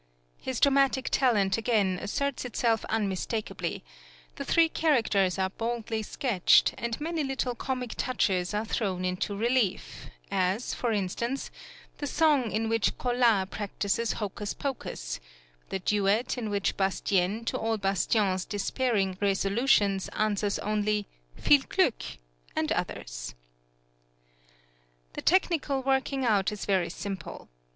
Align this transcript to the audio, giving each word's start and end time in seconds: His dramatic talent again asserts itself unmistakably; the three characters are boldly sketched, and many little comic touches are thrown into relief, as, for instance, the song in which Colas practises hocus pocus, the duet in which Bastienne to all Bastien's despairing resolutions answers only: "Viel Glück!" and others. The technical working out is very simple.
His 0.41 0.59
dramatic 0.59 1.09
talent 1.11 1.59
again 1.59 1.99
asserts 2.01 2.43
itself 2.43 2.83
unmistakably; 2.85 3.83
the 4.35 4.43
three 4.43 4.67
characters 4.67 5.37
are 5.37 5.51
boldly 5.51 6.01
sketched, 6.01 6.73
and 6.79 6.99
many 6.99 7.23
little 7.23 7.53
comic 7.53 7.93
touches 7.97 8.51
are 8.51 8.65
thrown 8.65 9.05
into 9.05 9.35
relief, 9.37 10.07
as, 10.31 10.73
for 10.73 10.91
instance, 10.91 11.51
the 11.99 12.07
song 12.07 12.49
in 12.51 12.67
which 12.67 12.97
Colas 12.97 13.47
practises 13.51 14.13
hocus 14.13 14.55
pocus, 14.55 15.19
the 15.69 15.77
duet 15.77 16.35
in 16.35 16.49
which 16.49 16.75
Bastienne 16.77 17.45
to 17.45 17.55
all 17.59 17.77
Bastien's 17.77 18.43
despairing 18.43 19.19
resolutions 19.21 20.07
answers 20.17 20.57
only: 20.65 21.05
"Viel 21.37 21.61
Glück!" 21.69 22.17
and 22.55 22.71
others. 22.71 23.35
The 25.13 25.21
technical 25.21 25.83
working 25.83 26.25
out 26.25 26.51
is 26.51 26.65
very 26.65 26.89
simple. 26.89 27.49